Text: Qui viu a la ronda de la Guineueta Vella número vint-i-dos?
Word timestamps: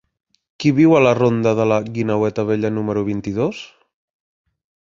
Qui 0.63 0.71
viu 0.77 0.95
a 0.99 1.01
la 1.07 1.11
ronda 1.19 1.53
de 1.59 1.67
la 1.73 1.77
Guineueta 1.99 2.47
Vella 2.49 2.75
número 2.79 3.07
vint-i-dos? 3.13 3.61